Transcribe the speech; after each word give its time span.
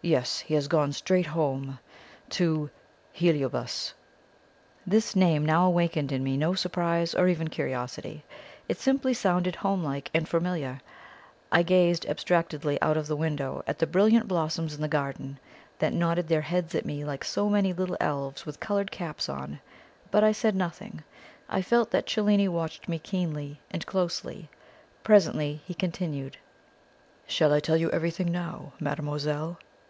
"Yes. 0.00 0.38
He 0.38 0.54
has 0.54 0.68
gone 0.68 0.92
straight 0.92 1.26
home 1.26 1.80
to 2.30 2.70
Heliobas." 3.12 3.92
This 4.86 5.16
name 5.16 5.44
now 5.44 5.66
awakened 5.66 6.12
in 6.12 6.22
me 6.22 6.36
no 6.36 6.54
surprise 6.54 7.16
or 7.16 7.26
even 7.26 7.48
curiosity. 7.48 8.24
It 8.68 8.78
simply 8.78 9.12
sounded 9.12 9.56
homelike 9.56 10.08
and 10.14 10.28
familiar. 10.28 10.80
I 11.50 11.64
gazed 11.64 12.06
abstractedly 12.06 12.80
out 12.80 12.96
of 12.96 13.08
the 13.08 13.16
window 13.16 13.64
at 13.66 13.80
the 13.80 13.88
brilliant 13.88 14.28
blossoms 14.28 14.72
in 14.72 14.80
the 14.80 14.86
garden, 14.88 15.40
that 15.80 15.92
nodded 15.92 16.28
their 16.28 16.42
heads 16.42 16.76
at 16.76 16.86
me 16.86 17.04
like 17.04 17.24
so 17.24 17.48
many 17.50 17.72
little 17.72 17.96
elves 17.98 18.46
with 18.46 18.60
coloured 18.60 18.92
caps 18.92 19.28
on, 19.28 19.58
but 20.12 20.22
I 20.22 20.30
said 20.30 20.54
nothing. 20.54 21.02
I 21.48 21.60
felt 21.60 21.90
that 21.90 22.06
Cellini 22.06 22.46
watched 22.46 22.88
me 22.88 23.00
keenly 23.00 23.60
and 23.72 23.84
closely. 23.84 24.48
Presently 25.02 25.60
he 25.64 25.74
continued: 25.74 26.36
"Shall 27.26 27.52
I 27.52 27.58
tell 27.58 27.76
you 27.76 27.90
everything 27.90 28.30
now, 28.30 28.72
mademoiselle?" 28.78 29.58